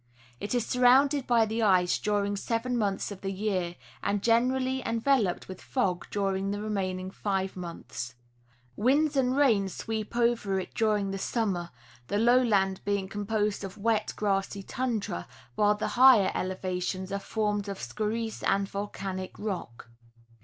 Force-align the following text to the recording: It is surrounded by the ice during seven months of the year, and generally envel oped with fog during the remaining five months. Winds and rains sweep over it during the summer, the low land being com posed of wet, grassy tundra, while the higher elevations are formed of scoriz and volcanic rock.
It 0.39 0.55
is 0.55 0.65
surrounded 0.65 1.27
by 1.27 1.45
the 1.45 1.61
ice 1.61 1.99
during 1.99 2.35
seven 2.35 2.75
months 2.75 3.11
of 3.11 3.21
the 3.21 3.29
year, 3.31 3.75
and 4.01 4.23
generally 4.23 4.81
envel 4.81 5.29
oped 5.29 5.47
with 5.47 5.61
fog 5.61 6.07
during 6.09 6.49
the 6.49 6.59
remaining 6.59 7.11
five 7.11 7.55
months. 7.55 8.15
Winds 8.75 9.15
and 9.15 9.37
rains 9.37 9.75
sweep 9.75 10.15
over 10.15 10.59
it 10.59 10.73
during 10.73 11.11
the 11.11 11.19
summer, 11.19 11.69
the 12.07 12.17
low 12.17 12.41
land 12.41 12.81
being 12.83 13.07
com 13.07 13.27
posed 13.27 13.63
of 13.63 13.77
wet, 13.77 14.13
grassy 14.15 14.63
tundra, 14.63 15.27
while 15.53 15.75
the 15.75 15.89
higher 15.89 16.31
elevations 16.33 17.11
are 17.11 17.19
formed 17.19 17.69
of 17.69 17.77
scoriz 17.77 18.41
and 18.41 18.67
volcanic 18.67 19.37
rock. 19.37 19.91